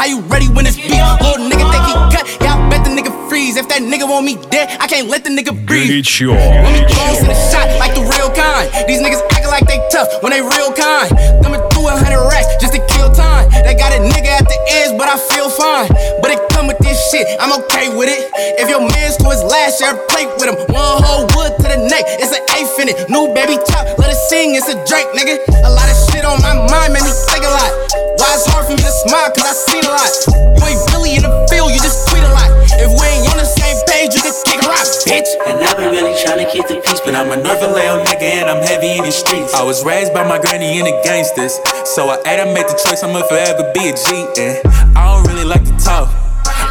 [0.03, 0.99] how you ready when it's beat?
[1.23, 3.57] Little nigga think he cut, yeah, I bet the nigga freeze.
[3.57, 6.03] If that nigga want me dead, I can't let the nigga breathe.
[6.03, 6.35] Горячо.
[6.35, 8.66] Let me bones to the shot like the real kind.
[8.91, 11.14] These niggas acting like they tough when they real kind.
[11.47, 13.47] Coming through a hundred racks just to kill time.
[13.55, 15.87] They got a nigga at the edge, but I feel fine.
[16.19, 18.27] But it come with this shit, I'm okay with it.
[18.59, 20.59] If your man's to his last year, play with him.
[20.75, 23.07] One whole wood to the neck, it's an eighth in it.
[23.07, 25.39] New baby chop, let it sing, it's a Drake, nigga.
[25.62, 27.71] A lot of shit on my mind made me think a lot.
[28.19, 30.14] Why it's hard for me to smile, cause I seen a lot.
[30.58, 32.50] You ain't really in the field, you just tweet a lot.
[32.82, 35.30] If we ain't on the same page, you can kick a rock, bitch.
[35.46, 38.41] And I've been really trying to keep the peace, but I'm a Northern Leo nigga
[38.41, 39.54] and I'm heavy in the streets.
[39.54, 42.78] I was raised by my granny and the gangsters, so I had to make the
[42.82, 44.26] choice I'ma forever be a G.
[44.41, 44.58] And
[44.98, 46.10] I don't really like to talk.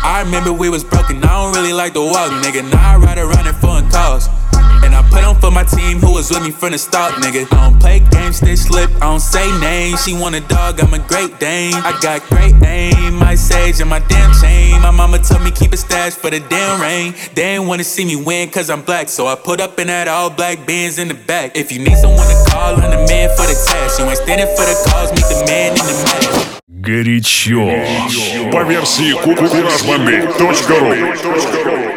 [0.03, 2.66] I remember we was broken, I don't really like to walk, nigga.
[2.70, 4.29] Now I ride around in foreign cars.
[4.91, 7.48] And I put on for my team who was with me from the start, nigga.
[7.52, 10.04] I don't play games, they slip, I don't say names.
[10.04, 11.74] She want a dog, I'm a great Dane.
[11.74, 14.82] I got great aim, my sage and my damn chain.
[14.82, 17.14] My mama told me keep a stash for the damn rain.
[17.36, 20.08] They ain't wanna see me win cause I'm black, so I put up in that
[20.08, 21.56] all black Benz in the back.
[21.56, 24.00] If you need someone to call, I'm the man for the task.
[24.00, 26.54] You ain't standing for the cause, meet the man in the mask.
[26.70, 27.66] Горячо.
[28.52, 31.91] По версии кукуражбомби.ру